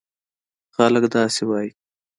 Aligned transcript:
خلک 0.75 1.03
داسې 1.13 1.41
وایي: 1.49 1.69